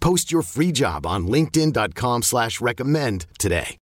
[0.00, 3.76] Post your free job on linkedin.com slash recommend today.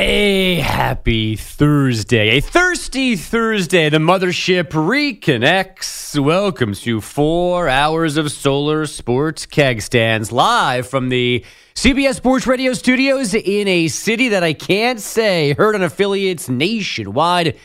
[0.00, 3.88] A happy Thursday, a thirsty Thursday.
[3.88, 6.16] The mothership reconnects.
[6.16, 11.44] Welcomes you four hours of solar sports keg stands live from the
[11.74, 15.54] CBS Sports Radio studios in a city that I can't say.
[15.54, 17.58] Heard on affiliates nationwide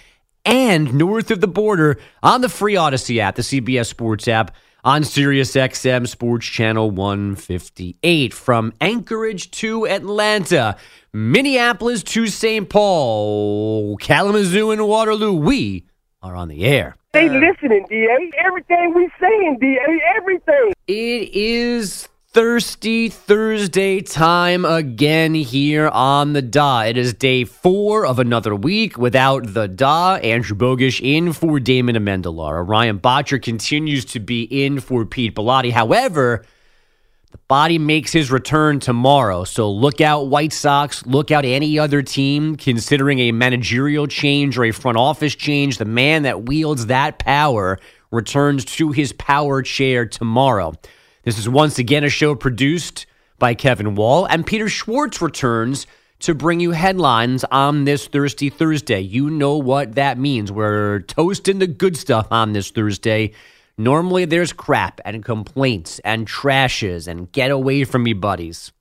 [0.44, 5.04] and north of the border on the free Audacy app, the CBS Sports app on
[5.04, 10.76] Sirius XM Sports Channel 158 from Anchorage to Atlanta.
[11.14, 12.68] Minneapolis to St.
[12.68, 15.86] Paul, Kalamazoo and Waterloo, we
[16.22, 16.98] are on the air.
[17.14, 18.32] They listening, DA.
[18.38, 20.02] Everything we saying, DA.
[20.18, 20.74] Everything.
[20.88, 26.88] It is Thirsty Thursday time again here on the dot.
[26.88, 30.16] It is day four of another week without the da.
[30.16, 32.68] Andrew Bogusch in for Damon Amendolara.
[32.68, 35.72] Ryan Bottcher continues to be in for Pete Bellotti.
[35.72, 36.44] However,
[37.30, 41.06] the body makes his return tomorrow, so look out, White Sox.
[41.06, 45.78] Look out, any other team considering a managerial change or a front office change.
[45.78, 47.78] The man that wields that power
[48.10, 50.74] returns to his power chair tomorrow.
[51.24, 53.06] This is once again a show produced
[53.40, 55.88] by Kevin Wall, and Peter Schwartz returns
[56.20, 59.00] to bring you headlines on this Thirsty Thursday.
[59.00, 60.52] You know what that means.
[60.52, 63.32] We're toasting the good stuff on this Thursday.
[63.78, 68.74] Normally, there's crap and complaints and trashes and get away from me, buddies.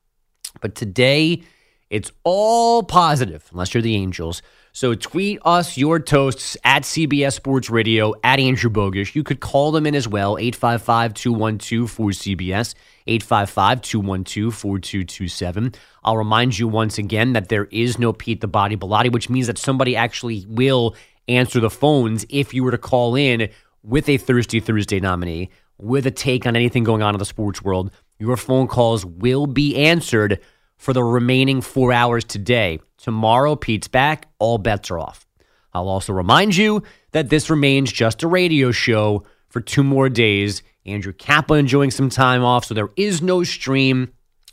[0.60, 1.44] But today,
[1.90, 4.42] it's all positive, unless you're the Angels.
[4.74, 9.14] So tweet us your toasts at CBS Sports Radio, at Andrew Bogusch.
[9.14, 12.74] You could call them in as well, 855 212 4CBS,
[13.06, 15.74] 855 212 4227.
[16.04, 19.46] I'll remind you once again that there is no Pete the Body Bellotti, which means
[19.46, 20.96] that somebody actually will
[21.28, 23.50] answer the phones if you were to call in
[23.82, 27.62] with a Thirsty Thursday nominee, with a take on anything going on in the sports
[27.62, 30.40] world, your phone calls will be answered
[30.82, 32.80] for the remaining four hours today.
[32.98, 34.26] Tomorrow, Pete's back.
[34.40, 35.24] All bets are off.
[35.72, 36.82] I'll also remind you
[37.12, 40.64] that this remains just a radio show for two more days.
[40.84, 44.12] Andrew Kappa enjoying some time off, so there is no stream.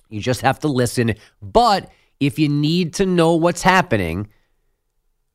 [0.10, 1.16] You just have to listen.
[1.42, 1.90] But
[2.20, 4.28] if you need to know what's happening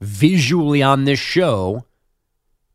[0.01, 1.87] visually on this show,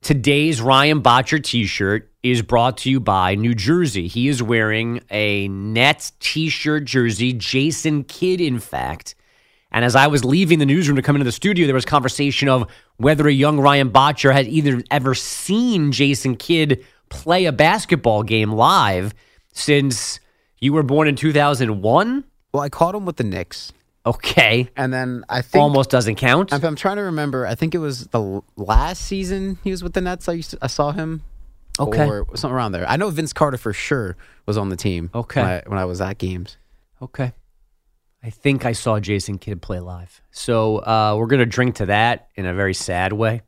[0.02, 4.08] Today's Ryan Botcher t shirt is brought to you by New Jersey.
[4.08, 9.14] He is wearing a Nets t shirt jersey, Jason Kidd, in fact.
[9.72, 12.48] And as I was leaving the newsroom to come into the studio, there was conversation
[12.48, 18.24] of whether a young Ryan Botcher had either ever seen Jason Kidd play a basketball
[18.24, 19.14] game live
[19.54, 20.22] since
[20.60, 22.24] you were born in 2001.
[22.54, 23.74] Well, I caught him with the Knicks.
[24.06, 24.70] Okay.
[24.76, 26.54] And then I think almost doesn't count.
[26.54, 27.46] I'm, I'm trying to remember.
[27.46, 30.30] I think it was the last season he was with the Nets.
[30.30, 31.24] I used to, I saw him.
[31.80, 32.06] Okay.
[32.06, 32.90] Or something around there.
[32.90, 35.10] I know Vince Carter for sure was on the team.
[35.14, 35.42] Okay.
[35.42, 36.58] When I, when I was at games.
[37.02, 37.34] Okay.
[38.22, 40.22] I think I saw Jason Kidd play live.
[40.32, 43.44] So uh, we're going to drink to that in a very sad way.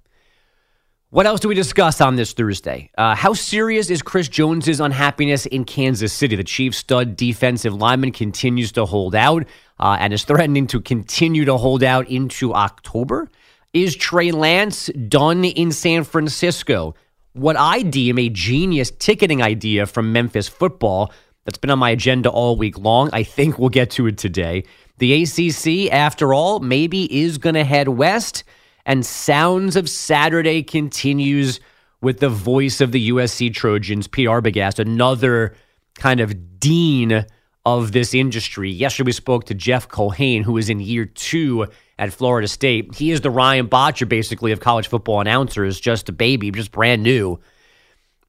[1.10, 2.90] What else do we discuss on this Thursday?
[2.98, 6.38] Uh, how serious is Chris Jones's unhappiness in Kansas City?
[6.38, 9.46] The Chiefs' stud defensive lineman continues to hold out
[9.82, 13.30] uh, and is threatening to continue to hold out into October.
[13.74, 16.94] Is Trey Lance done in San Francisco?
[17.34, 21.12] What I deem a genius ticketing idea from Memphis football
[21.46, 23.10] that's been on my agenda all week long.
[23.14, 24.66] I think we'll get to it today.
[25.00, 28.44] The ACC, after all, maybe is going to head west
[28.86, 31.60] and Sounds of Saturday continues
[32.02, 35.56] with the voice of the USC Trojans, Pete Arbogast, another
[35.96, 37.26] kind of dean
[37.66, 38.72] of this industry.
[38.72, 41.68] Yesterday we spoke to Jeff Culhane, who is in year two
[42.00, 42.96] at Florida State.
[42.96, 47.04] He is the Ryan Bottcher, basically, of college football announcers, just a baby, just brand
[47.04, 47.40] new.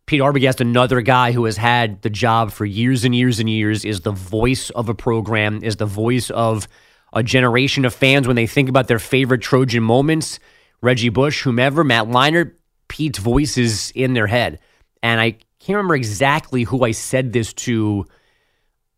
[0.05, 3.85] Pete Arbogast, another guy who has had the job for years and years and years,
[3.85, 6.69] is the voice of a program, is the voice of
[7.15, 10.39] a generation of fans when they think about their favorite Trojan moments,
[10.83, 12.53] Reggie Bush, whomever, Matt Leinart,
[12.89, 14.59] Pete's voices in their head.
[15.03, 18.05] And I can't remember exactly who I said this to.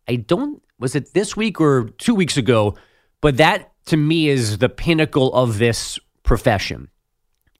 [0.07, 2.75] I don't, was it this week or two weeks ago?
[3.21, 6.89] But that to me is the pinnacle of this profession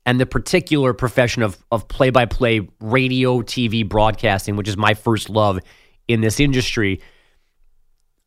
[0.05, 4.93] and the particular profession of of play by play radio, TV broadcasting, which is my
[4.93, 5.59] first love
[6.07, 7.01] in this industry.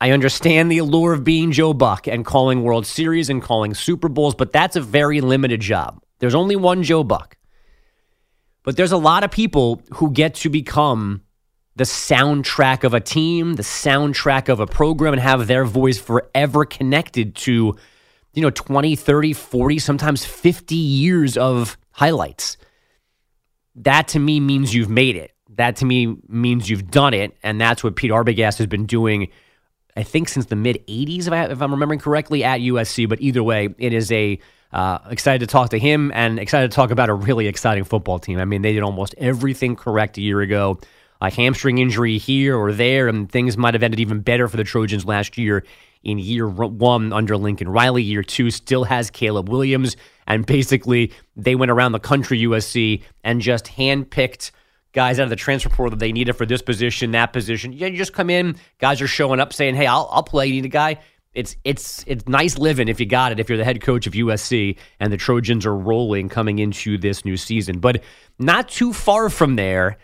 [0.01, 4.09] I understand the allure of being Joe Buck and calling World Series and calling Super
[4.09, 6.01] Bowls, but that's a very limited job.
[6.21, 7.37] There's only one Joe Buck.
[8.63, 11.23] But there's a lot of people who get to become
[11.79, 16.65] the soundtrack of a team, the soundtrack of a program, and have their voice forever
[16.65, 17.77] connected to,
[18.35, 22.57] you know, 20, 30, 40, sometimes 50 years of highlights.
[23.77, 25.33] That to me means you've made it.
[25.51, 27.37] That to me means you've done it.
[27.45, 29.29] And that's what Pete Arbogast has been doing,
[29.97, 33.09] I think, since the mid 80s, if, I, I'm remembering correctly, at USC.
[33.09, 34.41] But either way, it is a
[34.73, 38.19] uh, excited to talk to him and excited to talk about a really exciting football
[38.19, 38.41] team.
[38.41, 40.81] I mean, they did almost everything correct a year ago.
[41.21, 44.65] A hamstring injury here or there, and things might have ended even better for the
[44.65, 45.65] Trojans last year
[46.05, 48.03] in year one under Lincoln Riley.
[48.03, 49.97] Year two still has Caleb Williams.
[50.27, 54.51] And basically, they went around the country, USC, and just handpicked
[54.93, 57.73] guys out of the transfer portal that they needed for this position, that position.
[57.73, 60.55] Yeah, you just come in, guys are showing up saying, "Hey, I'll, I'll play." You
[60.55, 60.99] need a guy.
[61.35, 63.41] It's it's it's nice living if you got it.
[63.41, 67.25] If you're the head coach of USC and the Trojans are rolling coming into this
[67.25, 68.03] new season, but
[68.39, 69.99] not too far from there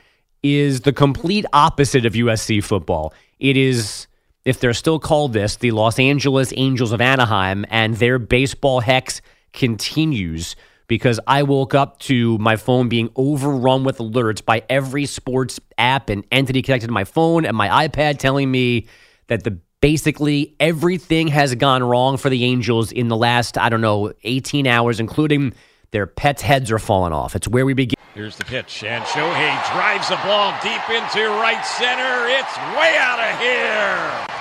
[0.45, 3.15] is the complete opposite of USC football.
[3.41, 4.07] It is
[4.45, 9.23] if they're still called this, the Los Angeles Angels of Anaheim, and their baseball hex
[9.55, 10.55] continues
[10.87, 16.11] because I woke up to my phone being overrun with alerts by every sports app
[16.11, 18.87] and entity connected to my phone and my iPad telling me
[19.29, 23.81] that the basically everything has gone wrong for the Angels in the last, I don't
[23.81, 25.55] know, 18 hours, including
[25.95, 27.37] their pets' heads are falling off.
[27.37, 27.95] It's where we begin.
[28.15, 32.27] Here's the pitch, and Shohei drives the ball deep into right center.
[32.27, 34.35] It's way out of here.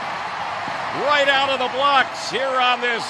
[1.06, 3.06] Right out of the blocks here on this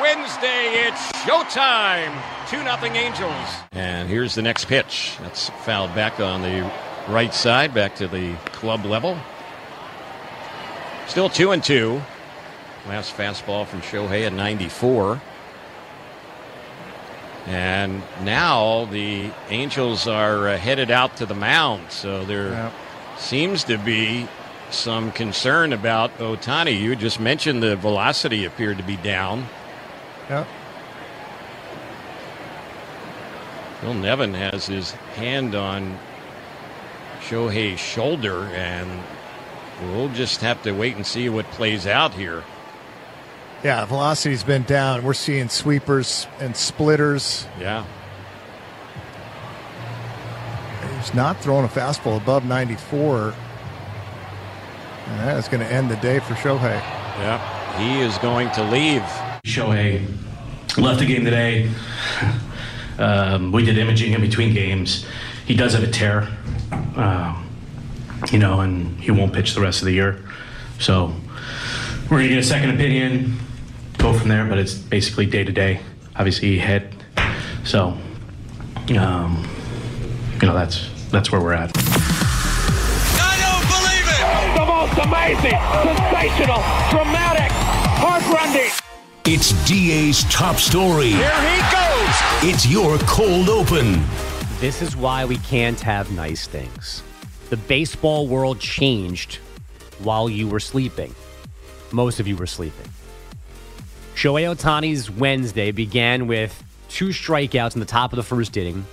[0.00, 0.88] Wednesday.
[0.88, 2.18] It's showtime.
[2.48, 3.48] 2 0 Angels.
[3.72, 5.16] And here's the next pitch.
[5.20, 6.70] That's fouled back on the
[7.08, 9.18] right side, back to the club level.
[11.08, 12.00] Still 2 and 2.
[12.88, 15.20] Last fastball from Shohei at 94.
[17.46, 22.72] And now the Angels are uh, headed out to the mound, so there yep.
[23.18, 24.28] seems to be
[24.70, 26.78] some concern about Ohtani.
[26.78, 29.46] You just mentioned the velocity appeared to be down.
[30.28, 30.46] Yep.
[33.80, 35.98] Phil Nevin has his hand on
[37.22, 39.02] Shohei's shoulder, and
[39.82, 42.44] we'll just have to wait and see what plays out here.
[43.62, 45.04] Yeah, velocity's been down.
[45.04, 47.46] We're seeing sweepers and splitters.
[47.60, 47.84] Yeah.
[50.96, 53.34] He's not throwing a fastball above 94.
[55.06, 56.80] And that is going to end the day for Shohei.
[57.18, 59.02] Yeah, he is going to leave.
[59.44, 60.06] Shohei
[60.78, 61.70] left the game today.
[62.98, 65.06] Um, we did imaging in between games.
[65.46, 66.28] He does have a tear,
[66.96, 67.48] um,
[68.30, 70.22] you know, and he won't pitch the rest of the year.
[70.78, 71.14] So
[72.04, 73.38] we're going to get a second opinion
[74.00, 75.80] go from there, but it's basically day to day.
[76.16, 76.92] Obviously, he hit,
[77.64, 77.96] so
[78.98, 79.46] um,
[80.40, 81.70] you know that's that's where we're at.
[83.20, 84.24] I don't believe it!
[84.56, 87.52] The most amazing, sensational, dramatic,
[88.00, 88.72] heartrending.
[89.26, 91.10] It's DA's top story.
[91.10, 92.54] Here he goes.
[92.54, 94.02] It's your cold open.
[94.60, 97.02] This is why we can't have nice things.
[97.50, 99.36] The baseball world changed
[99.98, 101.14] while you were sleeping.
[101.92, 102.90] Most of you were sleeping.
[104.20, 108.84] Shohei Ohtani's Wednesday began with two strikeouts in the top of the first inning,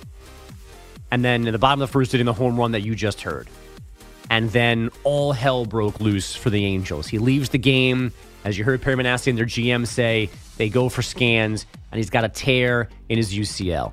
[1.10, 3.20] and then in the bottom of the first inning, the home run that you just
[3.20, 3.46] heard.
[4.30, 7.08] And then all hell broke loose for the Angels.
[7.08, 8.10] He leaves the game.
[8.46, 12.24] As you heard Perry and their GM say, they go for scans, and he's got
[12.24, 13.92] a tear in his UCL.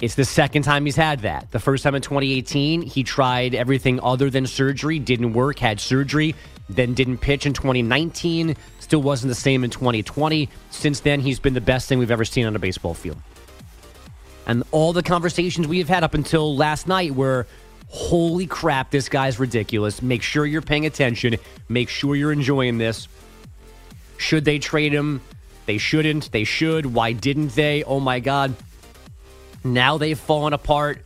[0.00, 1.52] It's the second time he's had that.
[1.52, 6.34] The first time in 2018, he tried everything other than surgery, didn't work, had surgery,
[6.68, 8.56] then didn't pitch in 2019.
[8.80, 10.48] Still wasn't the same in 2020.
[10.70, 13.18] Since then, he's been the best thing we've ever seen on a baseball field.
[14.46, 17.46] And all the conversations we have had up until last night were
[17.88, 20.02] holy crap, this guy's ridiculous.
[20.02, 21.36] Make sure you're paying attention.
[21.68, 23.08] Make sure you're enjoying this.
[24.18, 25.20] Should they trade him?
[25.66, 26.30] They shouldn't.
[26.30, 26.86] They should.
[26.86, 27.82] Why didn't they?
[27.84, 28.54] Oh my God.
[29.64, 31.04] Now they've fallen apart.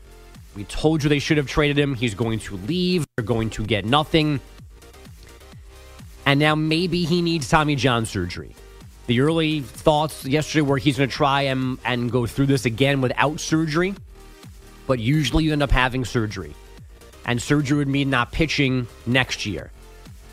[0.55, 1.95] We told you they should have traded him.
[1.95, 3.07] He's going to leave.
[3.17, 4.41] They're going to get nothing.
[6.27, 8.55] And now maybe he needs Tommy John surgery.
[9.07, 13.01] The early thoughts yesterday were he's going to try and, and go through this again
[13.01, 13.95] without surgery,
[14.87, 16.55] but usually you end up having surgery.
[17.25, 19.73] And surgery would mean not pitching next year.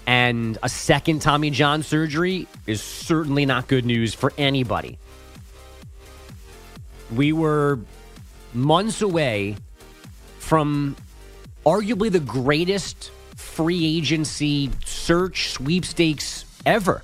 [0.05, 4.99] And a second Tommy John surgery is certainly not good news for anybody.
[7.13, 7.79] We were
[8.53, 9.57] months away
[10.39, 10.95] from
[11.65, 14.69] arguably the greatest free agency
[15.07, 17.01] search sweepstakes ever.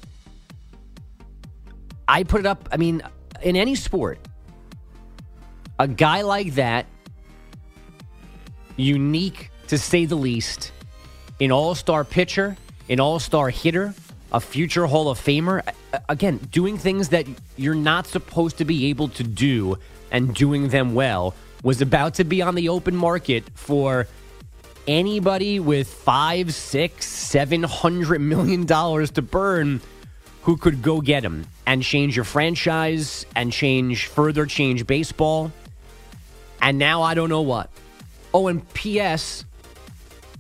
[2.06, 3.02] I put it up, I mean,
[3.42, 4.20] in any sport,
[5.80, 6.86] a guy like that,
[8.76, 10.74] unique to say the least,
[11.40, 12.58] an all star pitcher,
[12.90, 13.94] an all star hitter,
[14.34, 15.62] a future Hall of Famer.
[16.10, 19.78] Again, doing things that you're not supposed to be able to do
[20.12, 24.08] and doing them well was about to be on the open market for
[24.88, 29.82] anybody with five, six, seven hundred million dollars to burn
[30.44, 35.52] who could go get him and change your franchise and change further change baseball.
[36.62, 37.70] And now I don't know what.
[38.34, 39.46] Oh, and P.S.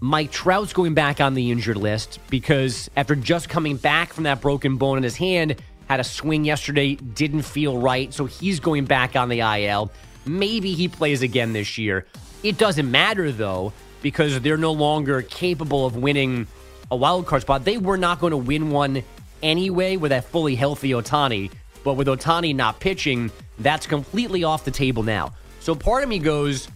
[0.02, 4.42] Mike Trout's going back on the injured list because after just coming back from that
[4.42, 5.56] broken bone in his hand,
[5.88, 9.92] had a swing yesterday, didn't feel right, so he's going back on the IL.
[10.26, 12.06] Maybe he plays again this year.
[12.42, 13.72] It doesn't matter though
[14.04, 16.46] because they're no longer capable of winning
[16.92, 17.66] a wild card spot.
[17.66, 19.02] They were not going to win one
[19.42, 21.50] anyway with a fully healthy Ohtani.
[21.84, 25.34] but with Ohtani not pitching, that's completely off the table now.
[25.60, 26.68] So part of me goes,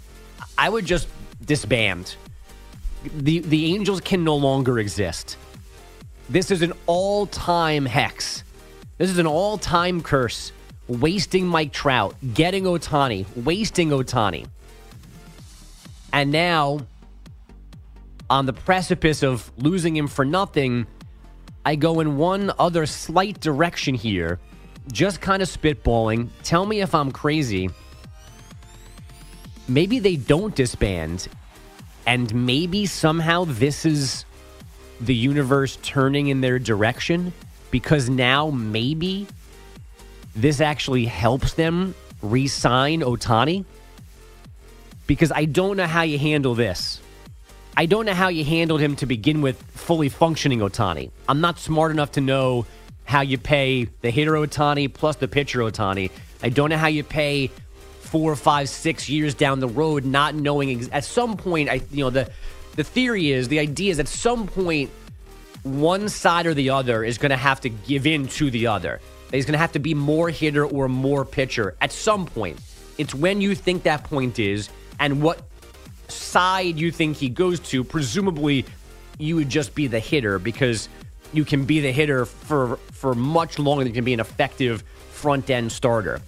[0.57, 1.07] I would just
[1.45, 2.15] disband.
[3.03, 5.37] The the Angels can no longer exist.
[6.29, 8.43] This is an all-time hex.
[8.97, 10.51] This is an all-time curse.
[10.87, 14.47] Wasting Mike Trout, getting Ohtani, wasting Ohtani.
[16.11, 16.79] And now
[18.29, 20.85] on the precipice of losing him for nothing,
[21.65, 24.39] I go in one other slight direction here,
[24.91, 26.29] just kind of spitballing.
[26.43, 27.69] Tell me if I'm crazy.
[29.67, 31.27] Maybe they don't disband,
[32.05, 34.25] and maybe somehow this is
[35.01, 37.33] the universe turning in their direction
[37.69, 39.27] because now maybe
[40.35, 43.65] this actually helps them re sign Ohtani.
[45.05, 47.01] Because I don't know how you handle this.
[47.79, 51.11] I don't know how you handled him to begin with fully functioning Ohtani.
[51.29, 52.65] I'm not smart enough to know
[53.03, 56.09] how you pay the hitter Ohtani plus the pitcher Ohtani.
[56.41, 57.51] I don't know how you pay
[57.99, 61.69] four, five, six years down the road, not knowing ex- at some point.
[61.69, 62.31] I you know the
[62.75, 64.89] the theory is the idea is at some point
[65.61, 69.01] one side or the other is going to have to give in to the other.
[69.31, 72.59] He's going to have to be more hitter or more pitcher at some point.
[72.97, 74.69] It's when you think that point is
[74.99, 75.41] and what
[76.07, 78.65] side you think he goes to, presumably
[79.17, 80.89] you would just be the hitter because
[81.33, 84.83] you can be the hitter for for much longer than you can be an effective
[85.11, 86.21] front end starter.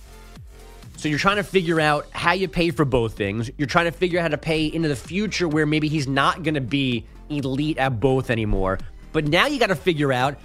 [0.98, 3.50] So you're trying to figure out how you pay for both things.
[3.58, 6.44] You're trying to figure out how to pay into the future where maybe he's not
[6.44, 8.80] going to be elite at both anymore.
[9.14, 10.38] But now you got to figure out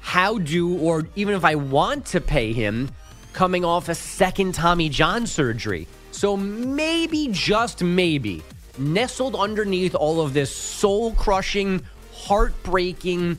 [0.00, 2.90] how do or even if I want to pay him
[3.32, 5.88] coming off a second Tommy John surgery.
[6.12, 8.42] So maybe just maybe
[8.80, 11.82] nestled underneath all of this soul crushing,
[12.12, 13.38] heartbreaking,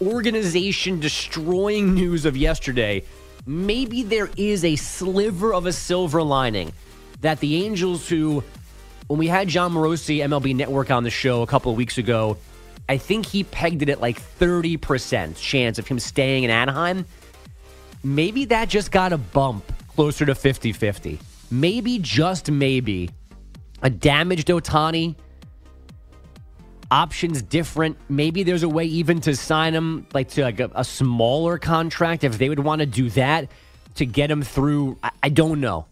[0.00, 3.04] organization destroying news of yesterday,
[3.46, 6.72] maybe there is a sliver of a silver lining
[7.20, 8.42] that the Angels, who,
[9.08, 12.36] when we had Jon Morosi, MLB Network, on the show a couple of weeks ago,
[12.88, 17.04] I think he pegged it at like 30% chance of him staying in Anaheim.
[18.04, 21.18] Maybe that just got a bump closer to 50 50.
[21.50, 23.10] Maybe, just maybe,
[23.82, 25.14] a damaged Ohtani.
[26.90, 27.96] options different.
[28.08, 32.24] Maybe there's a way even to sign him like to like a, a smaller contract
[32.24, 33.50] if they would want to do that
[33.96, 34.98] to get him through.
[35.02, 35.86] I, I don't know.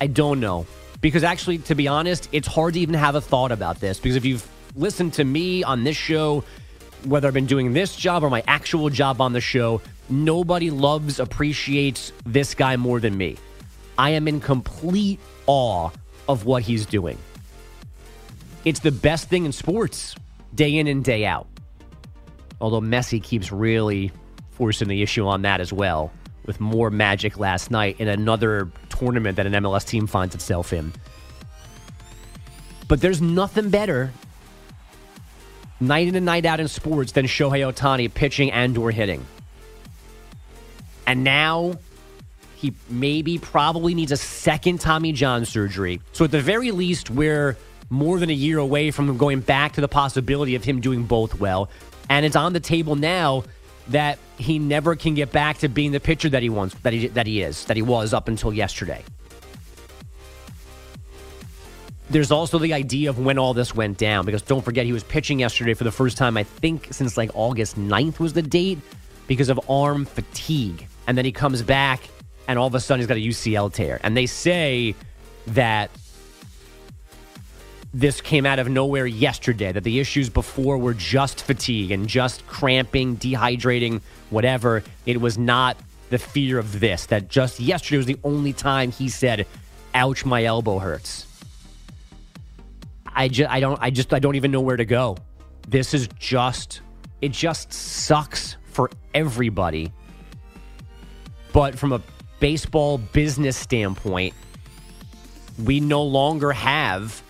[0.00, 0.66] I don't know
[1.00, 4.16] because actually, to be honest, it's hard to even have a thought about this because
[4.16, 6.44] if you've listened to me on this show,
[7.04, 11.20] whether I've been doing this job or my actual job on the show, nobody loves,
[11.20, 13.36] appreciates this guy more than me.
[13.98, 15.90] I am in complete awe
[16.28, 17.18] of what he's doing.
[18.64, 20.16] It's the best thing in sports,
[20.54, 21.46] day in and day out.
[22.60, 24.10] Although Messi keeps really
[24.52, 26.10] forcing the issue on that as well,
[26.46, 30.92] with more magic last night in another tournament that an MLS team finds itself in.
[32.88, 34.12] But there's nothing better
[35.80, 39.24] night in and night out in sports than Shohei Ohtani pitching and or hitting.
[41.06, 41.74] And now
[42.56, 46.00] he maybe probably needs a second Tommy John surgery.
[46.12, 47.56] So at the very least, we're
[47.90, 51.38] more than a year away from going back to the possibility of him doing both
[51.38, 51.68] well.
[52.08, 53.44] And it's on the table now
[53.88, 57.08] that he never can get back to being the pitcher that he wants that he
[57.08, 59.04] that he is that he was up until yesterday.
[62.08, 65.04] There's also the idea of when all this went down because don't forget he was
[65.04, 68.78] pitching yesterday for the first time I think since like August 9th was the date
[69.26, 70.86] because of arm fatigue.
[71.06, 72.08] And then he comes back
[72.48, 74.00] and all of a sudden he's got a UCL tear.
[74.02, 74.94] And they say
[75.48, 75.90] that
[77.92, 82.46] this came out of nowhere yesterday, that the issues before were just fatigue and just
[82.46, 84.82] cramping, dehydrating, whatever.
[85.06, 85.76] It was not
[86.10, 89.46] the fear of this, that just yesterday was the only time he said,
[89.94, 91.26] ouch, my elbow hurts.
[93.16, 95.16] I just I don't I just I don't even know where to go.
[95.66, 96.82] This is just
[97.22, 99.90] it just sucks for everybody.
[101.54, 102.02] But from a
[102.40, 104.34] baseball business standpoint,
[105.64, 107.22] we no longer have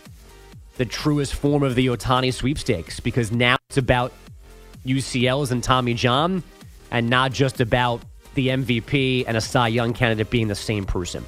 [0.76, 4.12] the truest form of the Ohtani sweepstakes because now it's about
[4.84, 6.42] UCLs and Tommy John
[6.90, 8.02] and not just about
[8.34, 11.24] the MVP and a Cy Young candidate being the same person.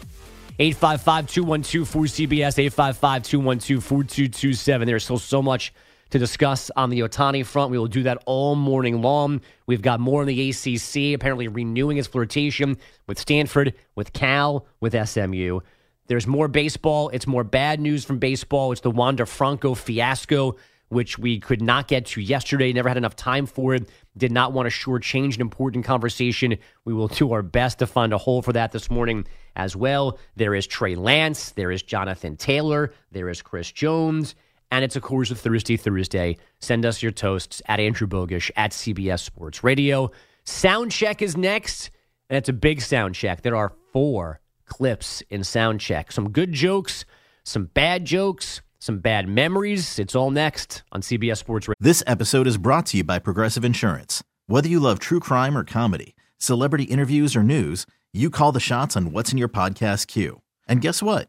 [0.61, 4.87] 855 212 4CBS, 855 212 4227.
[4.87, 5.73] There's still so much
[6.11, 7.71] to discuss on the Ohtani front.
[7.71, 9.41] We will do that all morning long.
[9.67, 14.95] We've got more in the ACC, apparently renewing its flirtation with Stanford, with Cal, with
[15.09, 15.61] SMU.
[16.07, 17.11] There's more baseball.
[17.11, 18.73] It's more bad news from baseball.
[18.73, 20.57] It's the Wander Franco fiasco,
[20.89, 22.73] which we could not get to yesterday.
[22.73, 23.91] Never had enough time for it.
[24.17, 26.57] Did not want to shortchange an important conversation.
[26.87, 30.19] We will do our best to find a hole for that this morning as well.
[30.37, 31.51] There is Trey Lance.
[31.51, 32.95] There is Jonathan Taylor.
[33.13, 34.35] There is Chris Jones.
[34.71, 36.37] And it's, a course, of Thursday Thursday.
[36.61, 40.11] Send us your toasts at Andrew Bogusch at CBS Sports Radio.
[40.45, 41.91] Sound check is next,
[42.29, 43.43] and it's a big sound check.
[43.43, 46.13] There are four clips in sound check.
[46.13, 47.05] Some good jokes,
[47.45, 49.99] some bad jokes, some bad memories.
[49.99, 51.77] It's all next on CBS Sports Radio.
[51.81, 54.23] This episode is brought to you by Progressive Insurance.
[54.47, 58.97] Whether you love true crime or comedy, celebrity interviews or news, you call the shots
[58.97, 60.41] on what's in your podcast queue.
[60.67, 61.29] And guess what?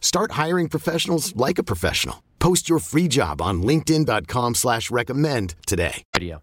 [0.00, 2.22] Start hiring professionals like a professional.
[2.38, 6.04] Post your free job on LinkedIn.com slash recommend today.
[6.14, 6.42] Video.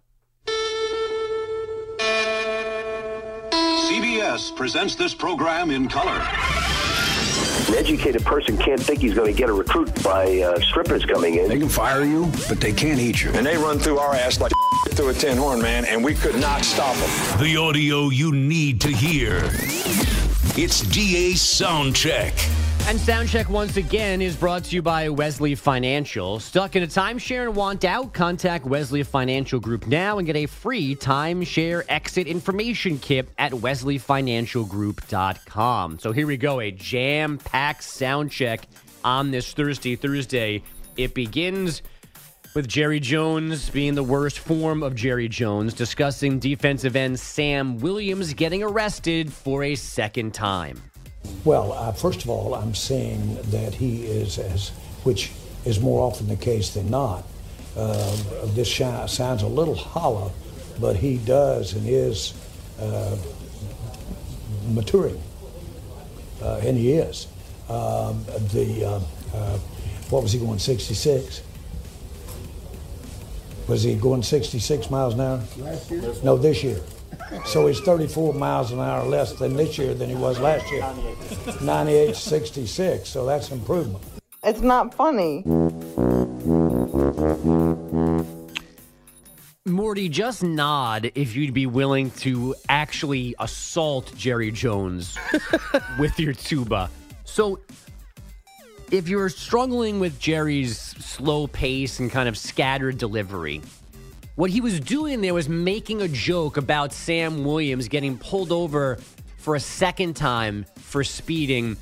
[3.88, 6.20] CBS presents this program in color.
[7.68, 11.36] An educated person can't think he's going to get a recruit by uh, strippers coming
[11.36, 11.48] in.
[11.48, 13.30] They can fire you, but they can't eat you.
[13.30, 14.52] And they run through our ass like
[14.90, 17.40] through a tin horn, man, and we could not stop them.
[17.40, 19.38] The audio you need to hear.
[20.56, 22.32] It's DA Soundcheck.
[22.86, 26.38] And Soundcheck once again is brought to you by Wesley Financial.
[26.38, 28.12] Stuck in a timeshare and want out?
[28.12, 35.98] Contact Wesley Financial Group now and get a free timeshare exit information kit at wesleyfinancialgroup.com.
[35.98, 38.64] So here we go, a jam-packed Soundcheck
[39.02, 40.62] on this Thursday, Thursday.
[40.98, 41.80] It begins
[42.54, 48.34] with Jerry Jones being the worst form of Jerry Jones, discussing defensive end Sam Williams
[48.34, 50.82] getting arrested for a second time.
[51.44, 54.70] Well, uh, first of all, I'm saying that he is, as
[55.04, 55.30] which
[55.64, 57.24] is more often the case than not.
[57.76, 58.16] Uh,
[58.54, 60.32] this sh- sounds a little hollow,
[60.80, 62.32] but he does and is
[62.80, 63.16] uh,
[64.68, 65.20] maturing,
[66.42, 67.26] uh, and he is.
[67.68, 69.00] Um, the uh,
[69.34, 69.58] uh,
[70.10, 71.42] what was he going 66?
[73.66, 75.42] Was he going 66 miles an hour?
[75.58, 76.14] Last year?
[76.22, 76.80] No, this year.
[77.44, 80.86] So he's 34 miles an hour less than this year than he was last year.
[81.62, 83.08] 98 66.
[83.08, 84.04] So that's improvement.
[84.42, 85.42] It's not funny.
[89.66, 95.16] Morty, just nod if you'd be willing to actually assault Jerry Jones
[95.98, 96.90] with your tuba.
[97.24, 97.58] So,
[98.90, 103.62] if you're struggling with Jerry's slow pace and kind of scattered delivery,
[104.36, 108.98] what he was doing there was making a joke about Sam Williams getting pulled over
[109.38, 111.76] for a second time for speeding.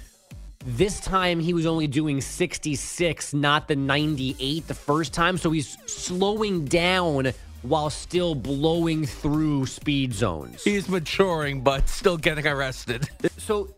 [0.65, 5.39] This time he was only doing 66, not the 98 the first time.
[5.39, 10.63] So he's slowing down while still blowing through speed zones.
[10.63, 13.09] He's maturing, but still getting arrested.
[13.39, 13.75] So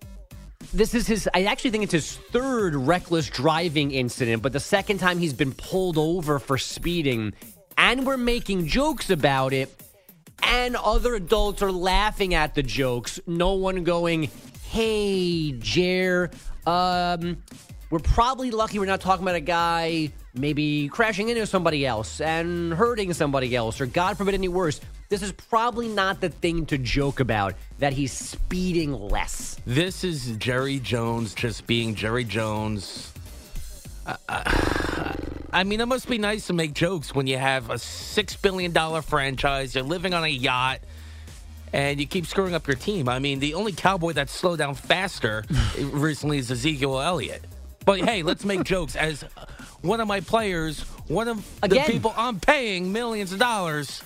[0.75, 4.99] this is his I actually think it's his third reckless driving incident, but the second
[4.99, 7.33] time he's been pulled over for speeding
[7.77, 9.75] and we're making jokes about it
[10.43, 13.21] and other adults are laughing at the jokes.
[13.27, 14.31] No one going,
[14.71, 16.31] "Hey, Jer,
[16.67, 17.39] um
[17.91, 22.73] we're probably lucky we're not talking about a guy maybe crashing into somebody else and
[22.75, 24.81] hurting somebody else or god forbid any worse.
[25.11, 29.61] This is probably not the thing to joke about that he's speeding less.
[29.65, 33.13] This is Jerry Jones just being Jerry Jones.
[34.07, 35.15] Uh, uh,
[35.55, 39.03] I mean, it must be nice to make jokes when you have a $6 billion
[39.03, 40.81] franchise, you're living on a yacht,
[41.73, 43.09] and you keep screwing up your team.
[43.09, 45.45] I mean, the only cowboy that's slowed down faster
[45.79, 47.45] recently is Ezekiel Elliott.
[47.85, 48.97] But hey, let's make jokes.
[48.97, 49.23] As
[49.83, 51.87] one of my players, one of Again.
[51.87, 54.03] the people I'm paying millions of dollars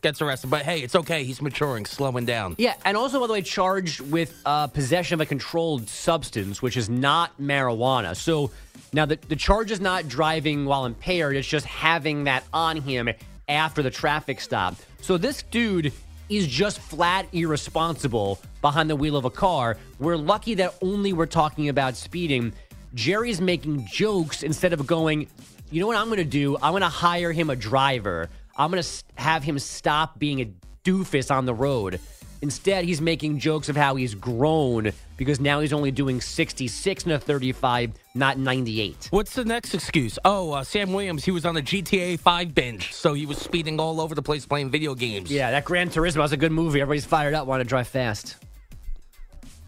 [0.00, 0.48] gets arrested.
[0.48, 1.24] But hey, it's okay.
[1.24, 2.54] He's maturing, slowing down.
[2.56, 6.76] Yeah, and also, by the way, charged with uh, possession of a controlled substance, which
[6.76, 8.14] is not marijuana.
[8.14, 8.52] So
[8.92, 13.08] now the, the charge is not driving while impaired, it's just having that on him
[13.48, 14.76] after the traffic stop.
[15.00, 15.92] So this dude
[16.28, 19.76] is just flat irresponsible behind the wheel of a car.
[19.98, 22.52] We're lucky that only we're talking about speeding.
[22.94, 25.28] Jerry's making jokes instead of going,
[25.70, 26.56] you know what I'm going to do?
[26.56, 28.28] I'm going to hire him a driver.
[28.56, 30.50] I'm going to have him stop being a
[30.84, 32.00] doofus on the road.
[32.40, 37.12] Instead, he's making jokes of how he's grown because now he's only doing 66 and
[37.12, 39.08] a 35, not 98.
[39.10, 40.18] What's the next excuse?
[40.24, 43.80] Oh, uh, Sam Williams, he was on the GTA 5 binge, so he was speeding
[43.80, 45.30] all over the place playing video games.
[45.32, 46.80] Yeah, that Gran Turismo was a good movie.
[46.80, 48.36] Everybody's fired up, want to drive fast.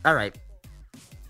[0.05, 0.35] All right.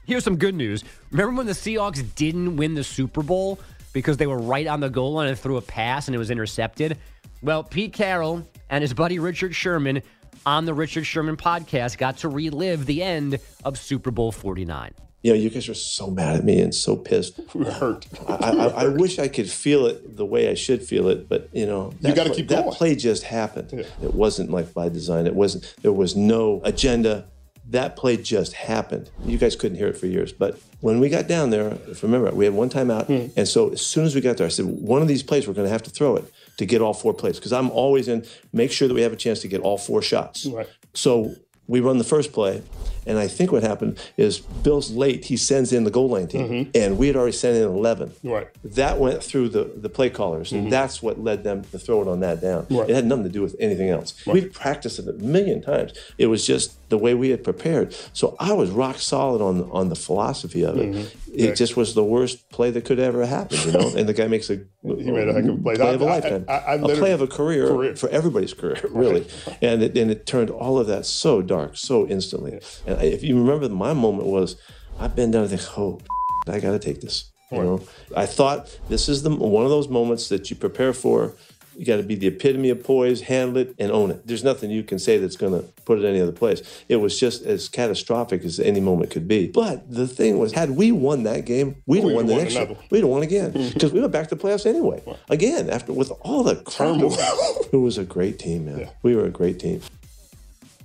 [0.05, 0.85] Here's some good news.
[1.11, 3.59] Remember when the Seahawks didn't win the Super Bowl
[3.93, 6.31] because they were right on the goal line and threw a pass and it was
[6.31, 6.99] intercepted?
[7.43, 10.03] Well, Pete Carroll and his buddy Richard Sherman
[10.47, 14.93] on the Richard Sherman podcast got to relive the end of Super Bowl 49.
[15.23, 17.39] You know, you guys are so mad at me and so pissed.
[17.55, 18.07] We're hurt.
[18.27, 21.51] I, I, I wish I could feel it the way I should feel it, but
[21.53, 22.75] you know, You gotta play- keep that going.
[22.75, 23.71] play just happened.
[24.03, 25.27] It wasn't like by design.
[25.27, 25.75] It wasn't.
[25.83, 27.27] There was no agenda.
[27.69, 29.11] That play just happened.
[29.25, 32.09] You guys couldn't hear it for years, but when we got down there, if you
[32.09, 33.27] remember, we had one time out, Hmm.
[33.37, 35.55] and so as soon as we got there, I said, one of these plays we're
[35.55, 36.25] going to have to throw it
[36.61, 38.23] to get all four plays because I'm always in.
[38.53, 40.45] Make sure that we have a chance to get all four shots.
[40.45, 40.69] Right.
[40.93, 41.35] So
[41.67, 42.63] we run the first play,
[43.07, 45.25] and I think what happened is Bill's late.
[45.27, 48.09] He sends in the goal line team, and we had already sent in 11.
[48.11, 48.29] Mm-hmm.
[48.29, 48.53] Right.
[48.55, 48.75] Mm-hmm.
[48.75, 52.09] That went through the, the play callers, and that's what led them to throw it
[52.09, 52.67] on that down.
[52.71, 52.89] Right.
[52.91, 54.15] It had nothing to do with anything else.
[54.27, 54.35] Right.
[54.35, 55.93] We'd practiced it a million times.
[56.19, 57.95] It was just the way we had prepared.
[58.13, 60.91] So I was rock solid on on the philosophy of it.
[60.91, 61.07] Mhm.
[61.33, 61.55] It Yeah.
[61.55, 63.93] just was the worst play that could ever happen, you know.
[63.97, 65.77] and the guy makes a He made a heck of a play.
[65.79, 67.95] I- of a lifetime, I- I a play of a career, Career.
[67.97, 69.27] for everybody's career, really.
[69.63, 72.59] And it, and it turned all of that so dark so instantly.
[72.99, 74.57] And if you remember, my moment was
[74.99, 76.01] I bend down and think, oh,
[76.49, 77.31] I got to take this.
[77.53, 77.83] You know,
[78.17, 81.35] I thought this is the one of those moments that you prepare for.
[81.77, 84.27] You got to be the epitome of poise, handle it, and own it.
[84.27, 86.63] There's nothing you can say that's going to put it any other place.
[86.89, 89.49] It was just as catastrophic as any moment could be.
[89.49, 92.55] But the thing was, had we won that game, we'd have won the won next
[92.55, 92.77] year.
[92.91, 95.03] We'd have won again because we went back to playoffs anyway.
[95.29, 97.17] Again, after with all the turmoil,
[97.73, 98.91] it was a great team, man.
[99.03, 99.81] We were a great team.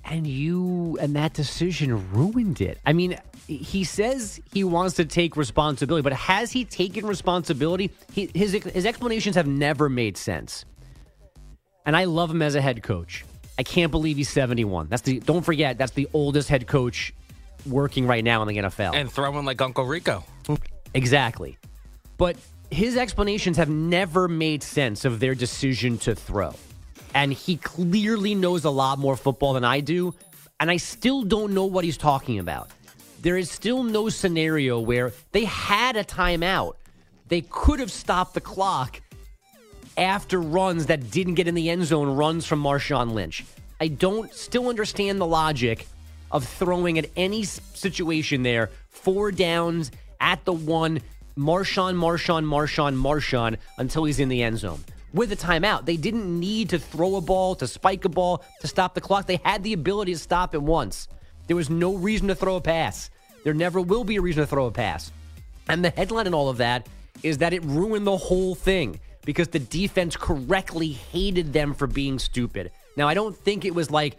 [0.05, 2.77] And you and that decision ruined it.
[2.85, 7.91] I mean, he says he wants to take responsibility, but has he taken responsibility?
[8.13, 10.65] He, his his explanations have never made sense.
[11.85, 13.25] And I love him as a head coach.
[13.57, 14.87] I can't believe he's 71.
[14.89, 17.13] That's the don't forget that's the oldest head coach
[17.65, 18.93] working right now in the NFL.
[18.95, 20.23] And throwing like Uncle Rico.
[20.93, 21.57] Exactly.
[22.17, 22.37] But
[22.71, 26.53] his explanations have never made sense of their decision to throw.
[27.15, 30.13] And he clearly knows a lot more football than I do.
[30.59, 32.69] And I still don't know what he's talking about.
[33.21, 36.75] There is still no scenario where they had a timeout.
[37.27, 39.01] They could have stopped the clock
[39.97, 43.45] after runs that didn't get in the end zone, runs from Marshawn Lynch.
[43.79, 45.87] I don't still understand the logic
[46.31, 50.99] of throwing at any situation there, four downs at the one,
[51.37, 54.83] Marshawn, Marshawn, Marshawn, Marshawn, until he's in the end zone.
[55.15, 55.85] With a timeout.
[55.85, 59.25] They didn't need to throw a ball, to spike a ball, to stop the clock.
[59.25, 61.07] They had the ability to stop it once.
[61.47, 63.09] There was no reason to throw a pass.
[63.43, 65.11] There never will be a reason to throw a pass.
[65.69, 66.87] And the headline and all of that
[67.23, 72.19] is that it ruined the whole thing because the defense correctly hated them for being
[72.19, 72.71] stupid.
[72.97, 74.17] Now, I don't think it was like,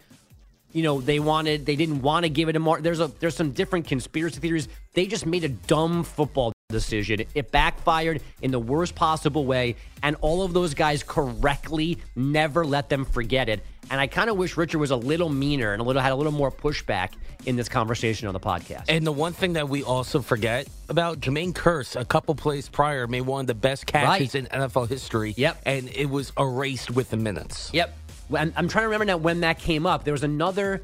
[0.73, 2.81] you know, they wanted, they didn't want to give it a mark.
[2.81, 4.67] There's a, there's some different conspiracy theories.
[4.93, 7.23] They just made a dumb football decision.
[7.33, 12.89] It backfired in the worst possible way, and all of those guys correctly never let
[12.89, 13.63] them forget it.
[13.89, 16.15] And I kind of wish Richard was a little meaner and a little had a
[16.15, 17.11] little more pushback
[17.45, 18.83] in this conversation on the podcast.
[18.89, 23.07] And the one thing that we also forget about Jermaine Kearse, a couple plays prior,
[23.07, 24.35] made one of the best catches Right.
[24.35, 25.35] in NFL history.
[25.37, 25.61] Yep.
[25.65, 27.69] And it was erased with the minutes.
[27.73, 27.97] Yep.
[28.37, 30.03] I'm, I'm trying to remember now when that came up.
[30.03, 30.83] There was another.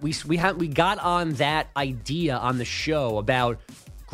[0.00, 3.60] We we had we got on that idea on the show about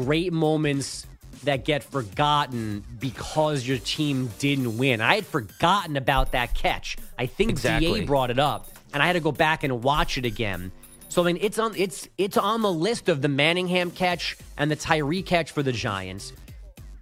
[0.05, 1.07] great moments
[1.45, 5.01] that get forgotten because your team didn't win.
[5.01, 6.97] I had forgotten about that catch.
[7.19, 8.01] I think Exactly.
[8.01, 10.73] DA brought it up, and I had to go back and watch it again.
[11.09, 14.71] So I mean, it's on it's it's on the list of the Manningham catch and
[14.71, 16.33] the Tyree catch for the Giants.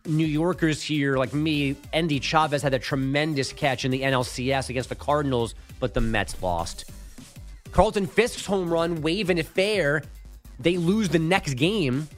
[0.07, 4.89] New Yorkers here, like me, Endy Chavez had a tremendous catch in the NLCS against
[4.89, 6.91] the Cardinals, but the Mets lost.
[7.73, 10.03] Carlton Fisk's home run, waving it fair,
[10.59, 12.09] they lose the next game.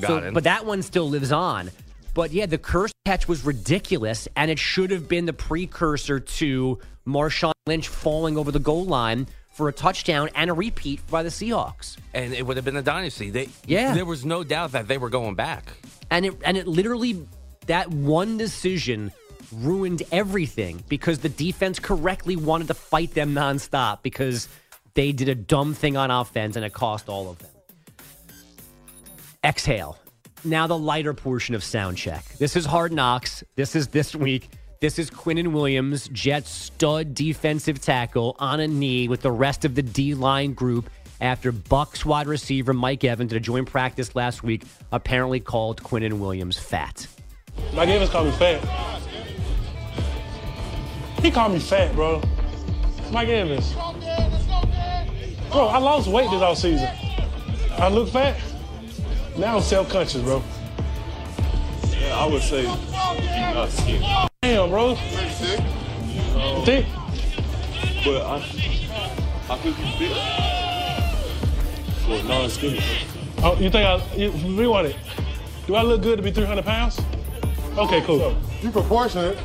[0.00, 0.34] Forgotten.
[0.34, 1.70] but that one still lives on.
[2.14, 6.78] But yeah, the Kearse catch was ridiculous, and it should have been the precursor to
[7.06, 11.28] Marshawn Lynch falling over the goal line for a touchdown and a repeat by the
[11.28, 11.96] Seahawks.
[12.14, 13.30] And it would have been a dynasty.
[13.30, 13.94] They, Yeah.
[13.94, 15.72] There was no doubt that they were going back.
[16.10, 17.26] and it and it literally
[17.66, 19.12] that one decision
[19.52, 24.48] ruined everything because the defense correctly wanted to fight them nonstop because
[24.94, 27.50] they did a dumb thing on offense and it cost all of them.
[29.46, 29.96] Exhale.
[30.44, 32.24] Now the lighter portion of sound check.
[32.38, 33.44] This is hard knocks.
[33.54, 34.48] This is this week.
[34.80, 39.76] This is Quinnen Williams, Jets stud defensive tackle, on a knee with the rest of
[39.76, 44.42] the D line group after Bucks wide receiver Mike Evans at a joint practice last
[44.42, 47.06] week apparently called Quinnen Williams fat.
[47.72, 48.60] Mike Evans called me fat.
[51.22, 52.20] He called me fat, bro.
[53.12, 53.74] Mike Evans.
[55.52, 56.90] Bro, I lost weight this off season.
[57.78, 58.36] I look fat.
[59.38, 60.42] Now I'm self-conscious, bro.
[61.90, 64.28] Yeah, I would say you're not skinny.
[64.40, 64.94] Damn, bro.
[66.64, 66.86] Thick.
[68.02, 68.36] But I,
[69.50, 70.12] I could be fit
[72.06, 72.82] for a non-skinny.
[73.42, 74.96] Oh, you think I you, rewind it?
[75.66, 76.98] Do I look good to be 300 pounds?
[77.76, 78.34] Okay, cool.
[78.62, 79.36] You proportionate.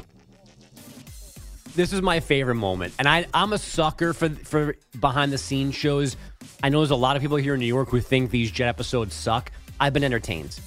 [1.76, 5.76] This is my favorite moment, and I, I'm a sucker for for behind the scenes
[5.76, 6.16] shows.
[6.64, 8.68] I know there's a lot of people here in New York who think these Jet
[8.68, 9.52] episodes suck.
[9.82, 10.60] I've been entertained.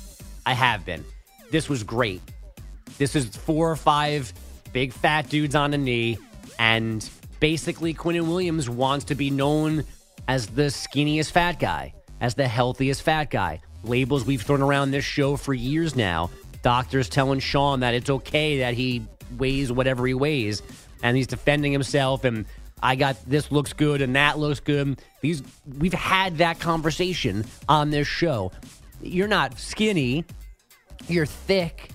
[0.45, 1.05] I have been.
[1.53, 2.21] This was great.
[2.99, 4.33] This is four or five
[4.73, 6.19] big fat dudes on a knee,
[6.59, 9.85] and basically Quinnen Williams wants to be known
[10.27, 13.61] as the skinniest fat guy, as the healthiest fat guy.
[13.85, 16.29] Labels we've thrown around this show for years now.
[16.63, 19.07] Doctors telling Sean that it's okay that he
[19.39, 20.61] weighs whatever he weighs,
[21.05, 22.25] and he's defending himself.
[22.25, 22.47] And
[22.83, 25.01] I got this looks good and that looks good.
[25.21, 25.45] These
[25.79, 28.51] we've had that conversation on this show.
[29.05, 30.25] You're not skinny.
[31.09, 31.91] You're thick.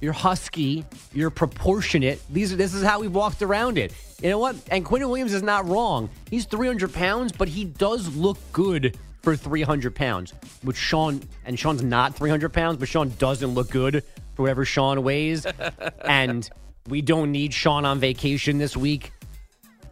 [0.00, 0.84] You're husky.
[1.12, 2.20] You're proportionate.
[2.30, 3.94] These are, this is how we've walked around it.
[4.20, 4.56] You know what?
[4.70, 6.10] And Quinnen Williams is not wrong.
[6.28, 10.34] He's 300 pounds, but he does look good for 300 pounds.
[10.62, 14.02] Which Sean and Sean's not 300 pounds, but Sean doesn't look good
[14.34, 15.46] for whatever Sean weighs.
[16.04, 16.48] and
[16.88, 19.12] we don't need Sean on vacation this week.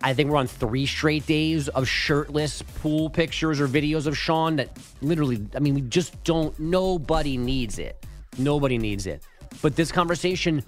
[0.02, 4.56] I think we're on three straight days of shirtless pool pictures or videos of Sean
[4.56, 8.04] that literally, I mean, we just don't, nobody needs it.
[8.38, 9.22] Nobody needs it.
[9.62, 10.62] But this conversation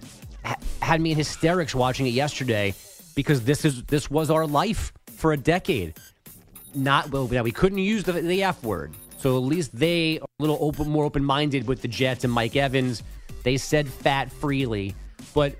[0.45, 2.75] ha- had me in hysterics watching it yesterday
[3.15, 5.95] because this is this was our life for a decade.
[6.75, 10.43] Not well, we couldn't use the, the F word, so at least they are a
[10.43, 13.03] little open, more open minded with the Jets and Mike Evans.
[13.43, 14.95] They said fat freely,
[15.35, 15.57] but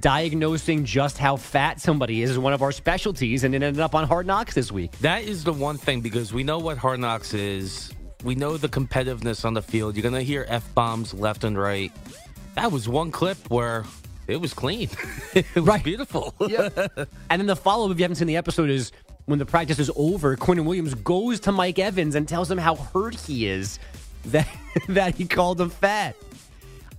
[0.00, 3.94] diagnosing just how fat somebody is is one of our specialties, and it ended up
[3.94, 4.92] on Hard Knocks this week.
[5.00, 7.92] That is the one thing because we know what Hard Knocks is.
[8.24, 9.96] We know the competitiveness on the field.
[9.96, 11.92] You're going to hear F bombs left and right.
[12.56, 13.84] That was one clip where
[14.26, 14.90] it was clean.
[15.34, 15.82] it was Right.
[15.84, 16.34] beautiful.
[16.48, 16.68] yeah.
[17.30, 18.90] And then the follow up, if you haven't seen the episode, is
[19.26, 22.74] when the practice is over, Quinnen Williams goes to Mike Evans and tells him how
[22.74, 23.78] hurt he is
[24.26, 24.48] that
[24.88, 26.16] that he called him fat.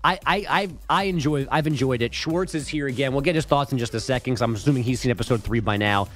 [0.04, 2.14] I I I, I enjoy I've enjoyed it.
[2.14, 3.12] Schwartz is here again.
[3.12, 5.60] We'll get his thoughts in just a second because I'm assuming he's seen episode three
[5.60, 6.08] by now.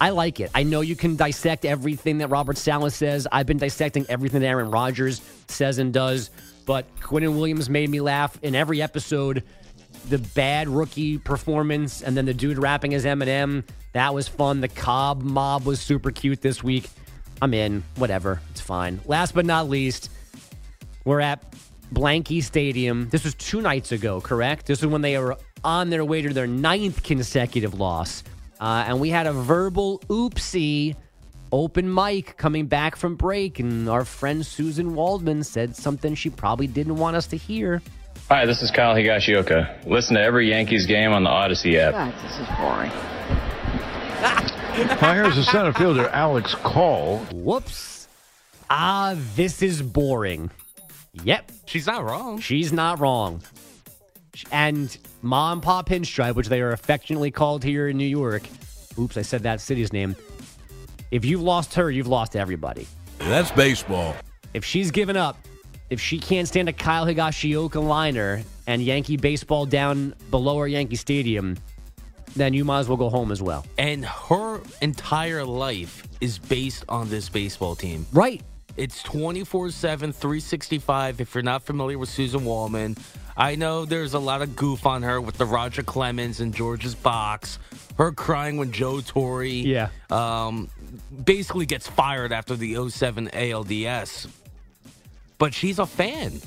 [0.00, 0.50] I like it.
[0.54, 3.26] I know you can dissect everything that Robert Saleh says.
[3.30, 6.30] I've been dissecting everything that Aaron Rodgers says and does.
[6.66, 9.42] But Quinnen Williams made me laugh in every episode
[10.08, 13.64] the bad rookie performance, and then the dude rapping as Eminem.
[13.92, 14.60] That was fun.
[14.60, 16.88] The Cobb mob was super cute this week.
[17.42, 17.82] I'm in.
[17.96, 18.40] Whatever.
[18.50, 19.00] It's fine.
[19.06, 20.10] Last but not least,
[21.04, 21.49] we're at
[21.92, 23.08] Blanky Stadium.
[23.10, 24.66] This was two nights ago, correct?
[24.66, 28.22] This is when they were on their way to their ninth consecutive loss.
[28.60, 30.94] Uh, and we had a verbal oopsie
[31.52, 36.66] open mic coming back from break, and our friend Susan Waldman said something she probably
[36.66, 37.82] didn't want us to hear.
[38.28, 39.86] Hi, this is Kyle Higashioka.
[39.86, 41.94] Listen to every Yankees game on the Audacy app.
[41.94, 42.90] God, this is boring.
[45.00, 47.18] Now here's the center fielder, Alex Call.
[47.32, 48.06] Whoops.
[48.68, 50.50] Ah, this is boring.
[51.24, 51.52] Yep.
[51.66, 52.40] She's not wrong.
[52.40, 53.42] She's not wrong.
[54.52, 58.42] And Mom Pop Pinstripe, which they are affectionately called here in New York.
[58.98, 60.14] Oops, I said that city's name.
[61.10, 62.86] If you've lost her, you've lost everybody.
[63.18, 64.14] That's baseball.
[64.54, 65.36] If she's given up,
[65.90, 70.96] if she can't stand a Kyle Higashioka liner and Yankee baseball down below our Yankee
[70.96, 71.56] Stadium,
[72.36, 73.66] then you might as well go home as well.
[73.76, 78.06] And her entire life is based on this baseball team.
[78.12, 78.42] Right.
[78.76, 81.20] It's 24 7, 365.
[81.20, 82.96] If you're not familiar with Susan Waldman,
[83.36, 86.94] I know there's a lot of goof on her with the Roger Clemens and George's
[86.94, 87.58] box.
[87.98, 89.88] Her crying when Joe Torre Yeah.
[90.10, 90.68] um,
[91.24, 94.28] basically gets fired after the 07 ALDS.
[95.38, 96.40] But she's a fan.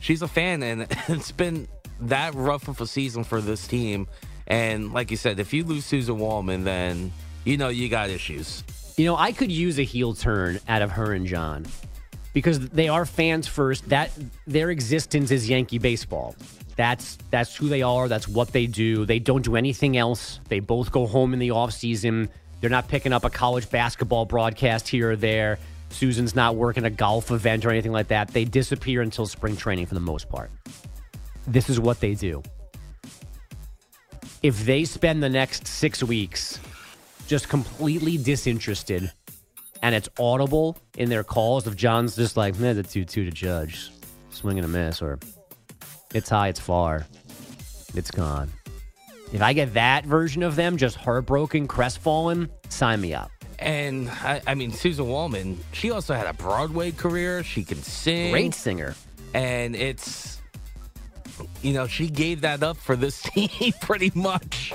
[0.00, 1.66] She's a fan, and it's been
[2.00, 4.06] that rough of a season for this team.
[4.46, 7.12] And like you said, if you lose Susan Waldman, then
[7.44, 8.62] you know you got issues.
[8.96, 11.66] You know, I could use a heel turn out of her and John
[12.32, 13.88] because they are fans first.
[13.88, 14.12] That
[14.46, 16.36] their existence is Yankee baseball.
[16.76, 18.08] That's that's who they are.
[18.08, 19.04] That's what they do.
[19.04, 20.38] They don't do anything else.
[20.48, 22.28] They both go home in the off season.
[22.60, 25.58] They're not picking up a college basketball broadcast here or there.
[25.90, 28.28] Susan's not working a golf event or anything like that.
[28.28, 30.50] They disappear until spring training for the most part.
[31.46, 32.42] This is what they do.
[34.42, 36.58] If they spend the next six weeks
[37.26, 39.10] just completely disinterested
[39.84, 43.30] and it's audible in their calls of John's just like, man, the 2 2 to
[43.30, 43.90] judge,
[44.30, 45.18] swing and a miss, or
[46.14, 47.06] it's high, it's far,
[47.94, 48.50] it's gone.
[49.30, 53.30] If I get that version of them, just heartbroken, crestfallen, sign me up.
[53.58, 57.42] And I, I mean, Susan Waldman, she also had a Broadway career.
[57.42, 58.30] She can sing.
[58.30, 58.94] Great singer.
[59.34, 60.40] And it's,
[61.60, 64.72] you know, she gave that up for this team pretty much.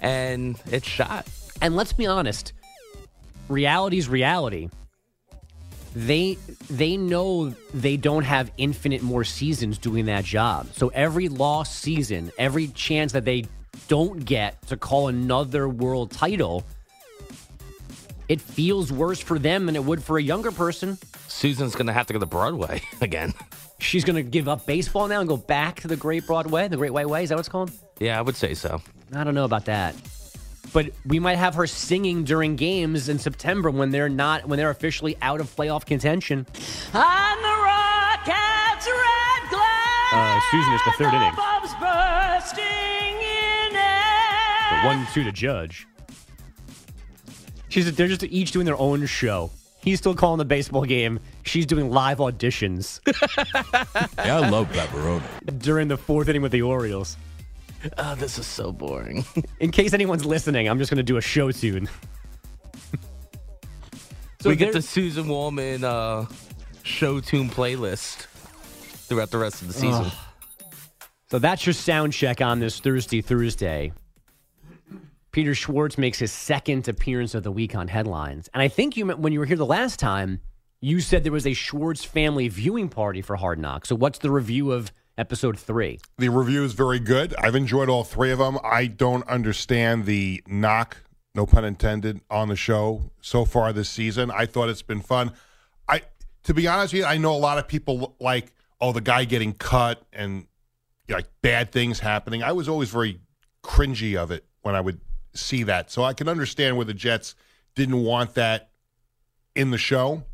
[0.00, 1.28] And it's shot.
[1.60, 2.52] And let's be honest,
[3.48, 4.70] reality's reality.
[5.94, 6.38] They
[6.70, 10.68] they know they don't have infinite more seasons doing that job.
[10.72, 13.46] So every lost season, every chance that they
[13.88, 16.64] don't get to call another world title,
[18.28, 20.96] it feels worse for them than it would for a younger person.
[21.26, 23.34] Susan's going to have to go to Broadway again.
[23.80, 26.76] She's going to give up baseball now and go back to the Great Broadway, the
[26.76, 27.24] Great White Way.
[27.24, 27.72] Is that what it's called?
[27.98, 28.80] Yeah, I would say so.
[29.12, 29.94] I don't know about that.
[30.72, 34.70] But we might have her singing during games in September when they're not when they're
[34.70, 36.46] officially out of playoff contention.
[36.94, 40.12] On the Rockets' red glass.
[40.12, 41.32] Uh, Susan is the third inning.
[41.80, 42.66] Bursting
[43.20, 44.82] in air.
[44.82, 45.86] The one two to judge.
[47.68, 49.50] She's they're just each doing their own show.
[49.82, 51.20] He's still calling the baseball game.
[51.42, 53.00] She's doing live auditions
[54.18, 55.22] Yeah, I love pepperoni.
[55.58, 57.16] during the fourth inning with the Orioles.
[57.98, 59.24] Oh, this is so boring.
[59.60, 61.88] In case anyone's listening, I'm just going to do a show tune.
[64.40, 66.26] So we get the Susan Waldman uh,
[66.82, 68.26] show tune playlist
[69.06, 70.06] throughout the rest of the season.
[70.06, 70.12] Ugh.
[71.30, 73.92] So that's your sound check on this Thursday, Thursday.
[75.32, 78.48] Peter Schwartz makes his second appearance of the week on headlines.
[78.52, 80.40] And I think you when you were here the last time,
[80.80, 83.90] you said there was a Schwartz family viewing party for Hard Knocks.
[83.90, 86.00] So what's the review of episode three?
[86.18, 87.34] The review is very good.
[87.38, 88.58] I've enjoyed all three of them.
[88.64, 90.98] I don't understand the knock,
[91.34, 94.30] no pun intended, on the show so far this season.
[94.30, 95.32] I thought it's been fun.
[95.88, 96.02] I,
[96.44, 99.24] to be honest with you, I know a lot of people like, oh, the guy
[99.24, 100.46] getting cut and
[101.06, 102.42] you know, like bad things happening.
[102.42, 103.20] I was always very
[103.62, 105.00] cringy of it when I would
[105.34, 105.90] see that.
[105.90, 107.34] So I can understand where the Jets
[107.74, 108.70] didn't want that
[109.54, 110.24] in the show.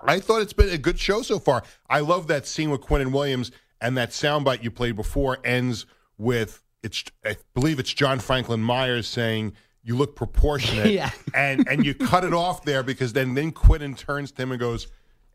[0.00, 1.62] I thought it's been a good show so far.
[1.88, 3.50] I love that scene with Quinnen Williams,
[3.80, 7.04] and that soundbite you played before ends with it's.
[7.24, 11.10] I believe it's John Franklin Myers saying, "You look proportionate," Yeah.
[11.34, 14.60] and and you cut it off there because then then Quinn turns to him and
[14.60, 14.86] goes,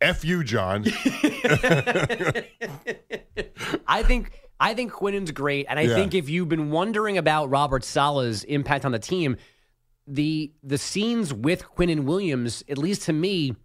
[0.02, 0.86] "F you, John."
[3.88, 5.96] I think I think Quinnen's great, and I Yeah.
[5.96, 9.38] think if you've been wondering about Robert Saleh's impact on the team,
[10.08, 13.56] the the scenes with Quinnen Williams, at least to me,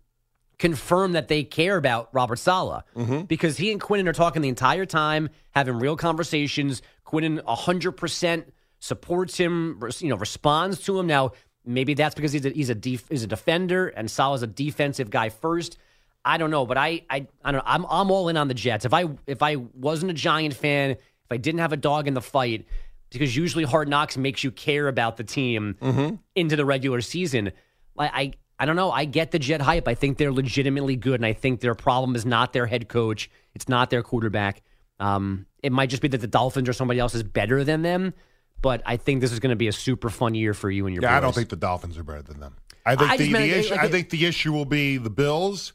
[0.58, 3.22] confirm that they care about Robert Saleh Mm-hmm.
[3.22, 6.82] because he and Quinnen are talking the entire time, having real conversations.
[7.06, 8.44] Quinnen 100%
[8.80, 11.06] supports him, you know, responds to him.
[11.06, 11.32] Now,
[11.64, 15.10] maybe that's because he's a, he's a, def, he's a defender and Saleh's a defensive
[15.10, 15.78] guy first.
[16.24, 17.62] I don't know, but I, I, I don't know.
[17.64, 18.84] I'm, I'm all in on the Jets.
[18.84, 20.98] If I, if I wasn't a Giant fan, if
[21.30, 22.66] I didn't have a dog in the fight,
[23.10, 26.16] because usually Hard Knocks makes you care about the team Mm-hmm.
[26.34, 27.52] into the regular season.
[27.98, 28.90] I, I, don't know.
[28.90, 29.88] I get the Jet hype.
[29.88, 33.30] I think they're legitimately good, and I think their problem is not their head coach.
[33.54, 34.62] It's not their quarterback.
[35.00, 38.14] Um, it might just be that the Dolphins or somebody else is better than them.
[38.60, 40.94] But I think this is going to be a super fun year for you and
[40.94, 41.02] your.
[41.02, 42.56] Yeah, I don't think the Dolphins are better than them.
[42.84, 43.70] I think I the, the issue.
[43.74, 45.74] like I think the issue will be the Bills,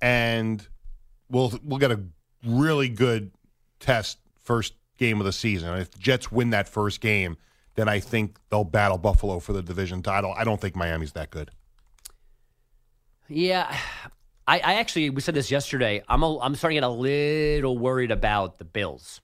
[0.00, 0.66] and
[1.28, 2.00] we'll we'll get a
[2.46, 3.32] really good
[3.80, 5.74] test first game of the season.
[5.78, 7.36] If the Jets win that first game,
[7.74, 10.32] then I think they'll battle Buffalo for the division title.
[10.36, 11.50] I don't think Miami's that good.
[13.28, 13.74] Yeah,
[14.46, 16.02] I, I actually we said this yesterday.
[16.08, 19.20] I'm a, I'm starting to get a little worried about the Bills.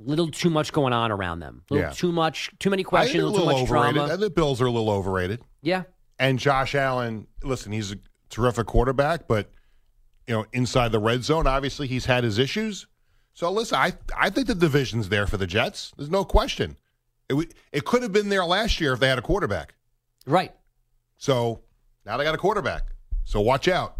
[0.00, 1.62] A little too much going on around them.
[1.70, 1.92] Little Yeah.
[1.92, 3.94] too much, too many questions, a little too little much overrated.
[3.94, 4.16] drama.
[4.16, 5.40] The Bills are a little overrated.
[5.62, 5.84] Yeah,
[6.18, 7.96] And Josh Allen, listen, he's a
[8.28, 9.50] terrific quarterback, but
[10.26, 12.86] you know, inside the red zone, obviously he's had his issues.
[13.34, 15.92] So listen, I I think the division's there for the Jets.
[15.96, 16.76] There's no question.
[17.28, 19.74] It it could have been there last year if they had a quarterback.
[20.26, 20.52] right.
[21.18, 21.60] So
[22.04, 22.93] now they got a quarterback.
[23.24, 23.96] So watch out.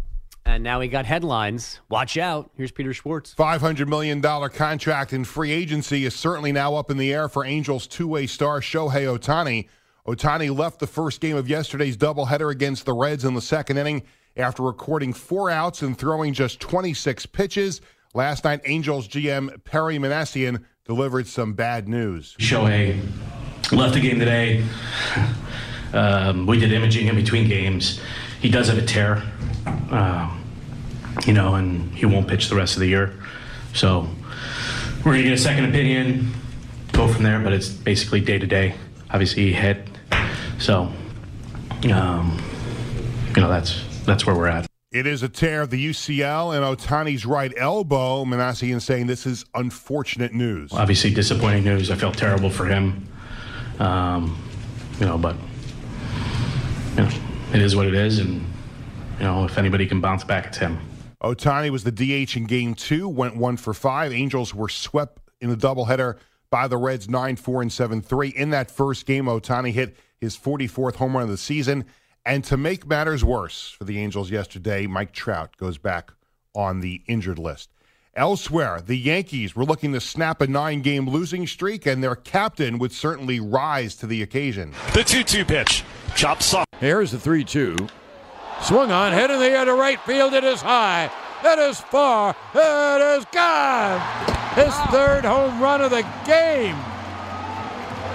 [0.47, 1.81] And now we got headlines.
[1.89, 2.51] Watch out.
[2.55, 3.33] Here's Peter Schwartz.
[3.33, 7.87] $500 million contract in free agency is certainly now up in the air for Angels
[7.87, 9.67] two way star Shohei Ohtani.
[10.07, 14.03] Ohtani left the first game of yesterday's doubleheader against the Reds in the second inning
[14.37, 17.81] after recording four outs and throwing just 26 pitches.
[18.13, 22.35] Last night, Angels GM Perry Minasian delivered some bad news.
[22.39, 23.01] Shohei
[23.71, 24.63] left the game today.
[25.93, 27.99] Um, we did imaging in between games.
[28.41, 29.23] He does have a tear,
[29.91, 30.43] um,
[31.25, 33.13] you know, and he won't pitch the rest of the year.
[33.73, 34.07] So
[35.03, 36.33] we're gonna get a second opinion,
[36.91, 37.39] go from there.
[37.39, 38.75] But it's basically day to day.
[39.11, 39.87] Obviously, he hit,
[40.59, 40.91] so
[41.91, 42.41] um,
[43.35, 44.67] you know that's that's where we're at.
[44.91, 48.23] It is a tear of the UCL and Ohtani's right elbow.
[48.23, 50.71] Minasian saying this is unfortunate news.
[50.71, 51.91] Obviously, disappointing news.
[51.91, 53.05] I felt terrible for him.
[53.79, 54.41] Um,
[54.99, 55.35] you know, but
[56.95, 57.09] you know,
[57.55, 58.41] it is what it is, and
[59.17, 60.77] you know, if anybody can bounce back, it's him.
[61.23, 64.11] Ohtani was the DH in game two, went one for five.
[64.11, 66.17] Angels were swept in the doubleheader
[66.49, 68.29] by the Reds 9 4 and 7 3.
[68.29, 71.85] In that first game, Ohtani hit his 44th home run of the season.
[72.25, 76.11] And to make matters worse for the Angels yesterday, Mike Trout goes back
[76.55, 77.69] on the injured list.
[78.15, 82.77] Elsewhere, the Yankees were looking to snap a nine game losing streak, and their captain
[82.79, 84.73] would certainly rise to the occasion.
[84.93, 85.83] The 2 2 pitch.
[86.15, 86.73] Chop soft.
[86.79, 87.75] Here's the 3 2.
[88.61, 90.33] Swung on, head in the air to right field.
[90.33, 91.11] It is high.
[91.43, 92.33] It is far.
[92.53, 93.99] It is gone.
[94.55, 96.75] His third home run of the game.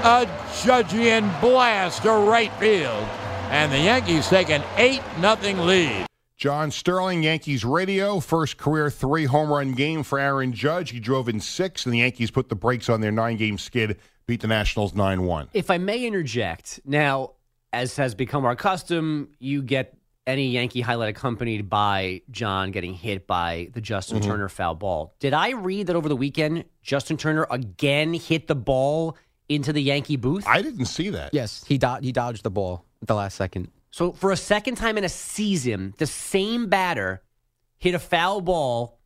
[0.02, 0.26] A
[0.62, 3.06] Judgian blast to right field.
[3.50, 6.06] And the Yankees take an 8 0 lead.
[6.38, 10.90] John Sterling, Yankees radio, first career three home run game for Aaron Judge.
[10.90, 13.98] He drove in six, and the Yankees put the brakes on their nine game skid,
[14.26, 15.48] beat the Nationals 9 1.
[15.52, 17.32] If I may interject, now,
[17.72, 19.96] as has become our custom, you get
[20.26, 24.24] any Yankee highlight accompanied by John getting hit by the Justin Mhm.
[24.24, 25.14] Turner foul ball.
[25.18, 29.16] Did I read that over the weekend, Justin Turner again hit the ball
[29.48, 30.44] into the Yankee booth?
[30.46, 31.32] I didn't see that.
[31.32, 33.70] Yes, he do- he dodged the ball at the last second.
[33.90, 37.22] So for a second time in a season, the same batter
[37.78, 38.98] hit a foul ball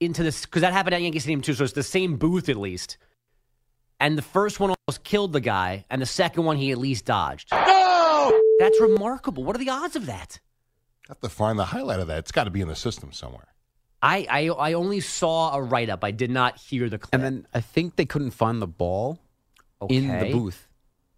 [0.00, 1.52] into this because that happened at Yankee Stadium too.
[1.54, 2.96] So it's the same booth at least.
[4.00, 7.04] And the first one almost killed the guy, and the second one he at least
[7.04, 7.52] dodged.
[8.58, 8.64] No!
[8.64, 9.44] That's remarkable.
[9.44, 10.40] What are the odds of that?
[11.08, 12.18] I have to find the highlight of that.
[12.18, 13.48] It's got to be in the system somewhere.
[14.02, 16.04] I, I I only saw a write up.
[16.04, 17.14] I did not hear the clip.
[17.14, 19.18] And then I think they couldn't find the ball
[19.88, 20.68] in the booth.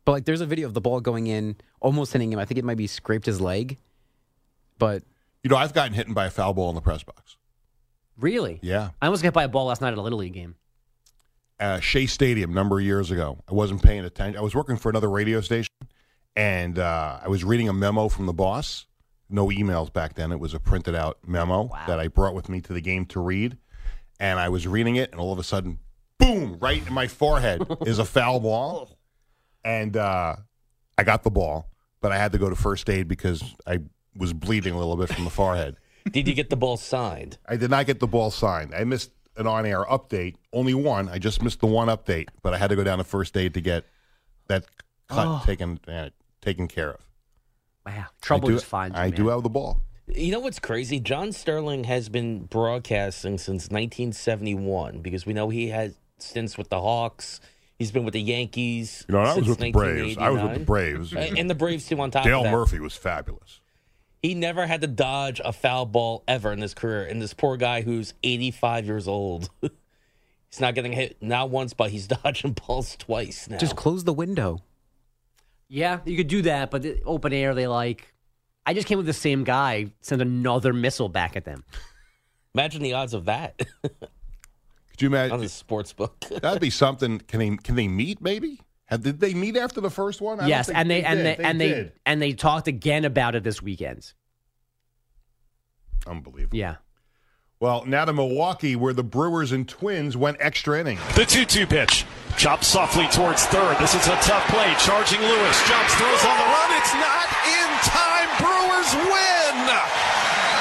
[0.04, 2.38] But like there's a video of the ball going in, almost hitting him.
[2.38, 3.76] I think it might be scraped his leg.
[4.78, 5.02] But
[5.42, 7.36] You know, I've gotten hit by a foul ball in the press box.
[8.16, 8.60] Really?
[8.62, 8.90] Yeah.
[9.02, 10.54] I almost got hit by a ball last night at a little league game.
[11.58, 13.38] uh, Shea Stadium number of years ago.
[13.48, 14.38] I wasn't paying attention.
[14.38, 15.68] I was working for another radio station,
[16.36, 18.86] and uh, I was reading a memo from the boss.
[19.28, 20.30] No emails back then.
[20.30, 23.20] It was a printed out memo that I brought with me to the game to
[23.20, 23.56] read.
[24.20, 25.78] And I was reading it, and all of a sudden,
[26.18, 28.96] boom, right in my forehead is a foul ball.
[29.64, 30.36] And uh,
[30.96, 31.68] I got the ball,
[32.00, 33.80] but I had to go to first aid because I
[34.16, 35.76] was bleeding a little bit from the forehead.
[36.12, 37.36] Did you get the ball signed?
[37.48, 38.72] I did not get the ball signed.
[38.74, 41.08] I missed an on air update, only one.
[41.08, 43.54] I just missed the one update, but I had to go down to first aid
[43.54, 43.84] to get
[44.46, 44.64] that
[45.08, 45.42] cut Oh.
[45.44, 45.80] taken
[46.46, 47.00] taken care of.
[47.84, 48.06] Wow.
[48.22, 49.80] Trouble I do, just finds you, I do have the ball.
[50.08, 51.00] You know what's crazy?
[51.00, 56.80] John Sterling has been broadcasting since 1971 because we know he had stints with the
[56.80, 57.40] Hawks.
[57.78, 59.04] He's been with the Yankees.
[59.08, 60.16] You know, I was with the Braves.
[60.16, 61.12] I was with the Braves.
[61.12, 62.52] And the Braves too on top Dale of that.
[62.52, 63.60] Murphy was fabulous.
[64.22, 67.04] He never had to dodge a foul ball ever in his career.
[67.04, 69.50] And this poor guy who's 85 years old.
[69.60, 73.58] he's not getting hit not once, but he's dodging balls twice now.
[73.58, 74.62] Just close the window.
[75.68, 78.12] Yeah, you could do that, but the open air, they like.
[78.64, 81.64] I just came with the same guy, send another missile back at them.
[82.54, 85.34] Imagine the odds of that Could you imagine?
[85.34, 86.18] on the sports book.
[86.42, 87.18] That'd be something.
[87.20, 88.20] Can they can they meet?
[88.20, 88.60] Maybe.
[88.86, 90.40] Have, did they meet after the first one?
[90.40, 91.38] I yes, and they, and did.
[91.38, 91.92] they, and they did.
[92.06, 94.12] and they talked again about it this weekend.
[96.06, 96.56] Unbelievable.
[96.56, 96.76] Yeah.
[97.58, 101.00] Well, now to Milwaukee, where the Brewers and Twins went extra innings.
[101.14, 102.04] The 2 2 pitch.
[102.36, 103.78] Chopped softly towards third.
[103.78, 104.68] This is a tough play.
[104.78, 105.56] Charging Lewis.
[105.66, 106.70] Jumps, throws on the run.
[106.76, 108.28] It's not in time.
[108.36, 109.56] Brewers win.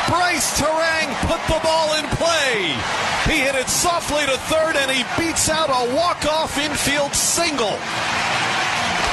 [0.08, 2.72] Brice Turang put the ball in play.
[3.28, 7.78] He hit it softly to third and he beats out a walk-off infield single.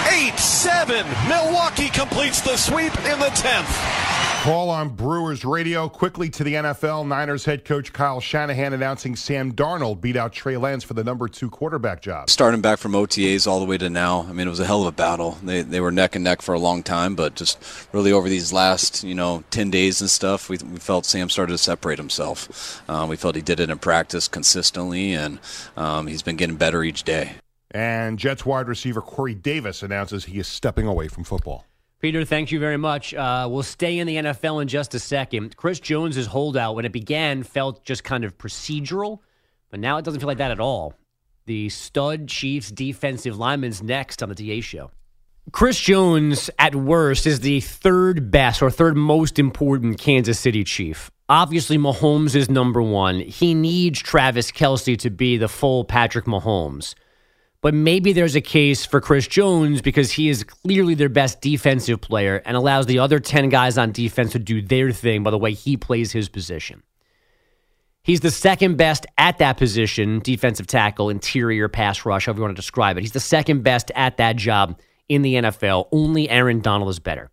[0.09, 1.07] 8 7.
[1.29, 4.01] Milwaukee completes the sweep in the 10th.
[4.43, 7.07] Call on Brewers radio quickly to the NFL.
[7.07, 11.28] Niners head coach Kyle Shanahan announcing Sam Darnold beat out Trey Lance for the number
[11.28, 12.28] two quarterback job.
[12.28, 14.80] Starting back from OTAs all the way to now, I mean, it was a hell
[14.80, 15.38] of a battle.
[15.45, 18.53] They, they were neck and neck for a long time, but just really over these
[18.53, 22.82] last, you know, 10 days and stuff, we, we felt Sam started to separate himself.
[22.90, 25.38] Um, we felt he did it in practice consistently, and
[25.76, 27.34] um, he's been getting better each day.
[27.70, 31.64] And Jets wide receiver Corey Davis announces he is stepping away from football.
[32.03, 33.14] Peter, thank you very much.
[33.14, 35.57] Uh, we'll stay in the NFL in just a second.
[35.57, 39.20] Chris Jones's holdout, when it began, felt just kind of procedural,
[39.70, 40.94] but now it doesn't feel like that at all.
[41.46, 44.90] The stud Chiefs defensive lineman's next on the DA show.
[45.53, 51.09] Chris Jones, at worst, is the third best or third most important Kansas City Chief.
[51.28, 53.20] Obviously, Mahomes is number one.
[53.20, 56.96] He needs Travis Kelce to be the full Patrick Mahomes.
[57.63, 62.01] But maybe there's a case for Chris Jones because he is clearly their best defensive
[62.01, 65.39] player and allows the other 10 guys on defense to do their thing by the
[65.39, 66.83] way he plays his position.
[68.03, 72.57] He's the second best at that position, defensive tackle, interior pass rush, however you want
[72.57, 73.03] to describe it.
[73.03, 75.87] He's the second best at that job in the NFL.
[75.93, 77.31] Only Aaron Donald is better.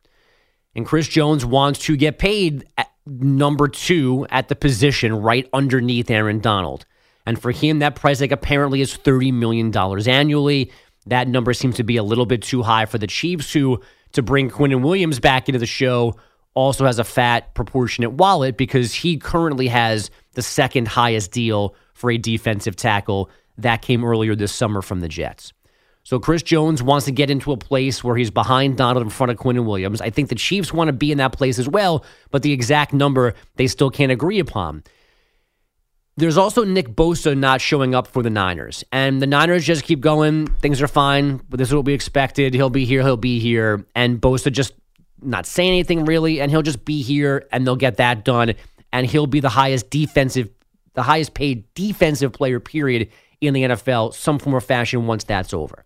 [0.75, 2.67] And Chris Jones wants to get paid
[3.07, 6.85] number two at the position right underneath Aaron Donald.
[7.29, 9.71] And for him, that price tag apparently is $30 million
[10.09, 10.71] annually.
[11.05, 13.79] That number seems to be a little bit too high for the Chiefs, who,
[14.13, 16.15] to bring Quinnen Williams back into the show,
[16.55, 22.09] also has a fat proportionate wallet because he currently has the second highest deal for
[22.09, 23.29] a defensive tackle.
[23.59, 25.53] That came earlier this summer from the Jets.
[26.01, 29.31] So Chris Jones wants to get into a place where he's behind Donald in front
[29.31, 30.01] of Quinnen Williams.
[30.01, 32.91] I think the Chiefs want to be in that place as well, but the exact
[32.91, 34.83] number they still can't agree upon.
[36.19, 38.83] There's also Nick Bosa not showing up for the Niners.
[38.91, 40.47] And the Niners just keep going.
[40.47, 42.53] Things are fine, but this is what we expected.
[42.53, 43.85] He'll be here, he'll be here.
[43.95, 44.73] And Bosa just
[45.21, 48.55] not saying anything really, and he'll just be here and they'll get that done.
[48.91, 50.49] And he'll be the highest defensive,
[50.93, 53.09] the highest paid defensive player, period,
[53.39, 55.85] in the NFL, some form or fashion once that's over.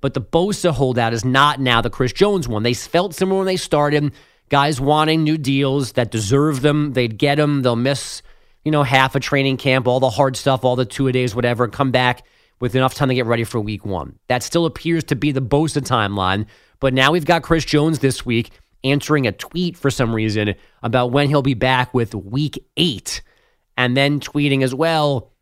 [0.00, 2.62] But the Bosa holdout is not now the Chris Jones one.
[2.62, 4.12] They felt similar when they started.
[4.48, 6.94] Guys wanting new deals that deserve them.
[6.94, 7.62] They'd get them.
[7.62, 8.22] They'll miss,
[8.64, 11.34] you know, half a training camp, all the hard stuff, all the two a days,
[11.34, 12.24] whatever, come back
[12.60, 14.18] with enough time to get ready for week one.
[14.28, 16.46] That still appears to be the Bosa timeline.
[16.78, 18.50] But now we've got Chris Jones this week
[18.84, 23.22] answering a tweet for some reason about when he'll be back with week eight.
[23.76, 25.32] And then tweeting as well,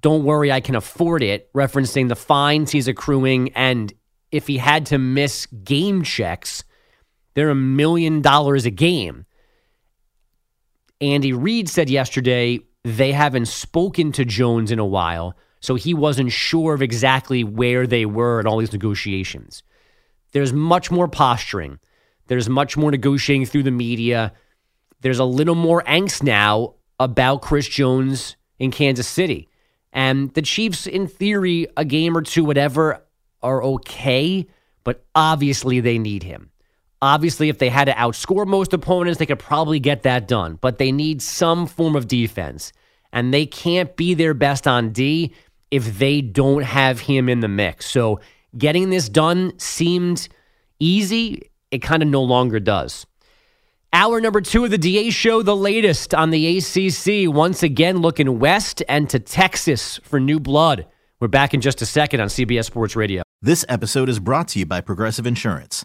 [0.00, 3.52] don't worry, I can afford it, referencing the fines he's accruing.
[3.52, 3.92] And
[4.32, 6.64] if he had to miss game checks,
[7.34, 9.24] they're a million dollars a game.
[11.00, 16.32] Andy Reid said yesterday they haven't spoken to Jones in a while, so he wasn't
[16.32, 19.62] sure of exactly where they were in all these negotiations.
[20.32, 21.78] There's much more posturing.
[22.26, 24.32] There's much more negotiating through the media.
[25.00, 29.48] There's a little more angst now about Chris Jones in Kansas City.
[29.92, 33.04] And the Chiefs, in theory, a game or two, whatever,
[33.42, 34.46] are okay,
[34.84, 36.50] but obviously they need him.
[37.02, 40.78] Obviously, if they had to outscore most opponents, they could probably get that done, but
[40.78, 42.72] they need some form of defense.
[43.12, 45.32] And they can't be their best on D
[45.70, 47.86] if they don't have him in the mix.
[47.86, 48.20] So
[48.56, 50.28] getting this done seemed
[50.78, 51.50] easy.
[51.70, 53.06] It kind of no longer does.
[53.92, 57.32] Hour number two of the DA show, the latest on the ACC.
[57.34, 60.86] Once again, looking west and to Texas for new blood.
[61.18, 63.22] We're back in just a second on CBS Sports Radio.
[63.42, 65.84] This episode is brought to you by Progressive Insurance.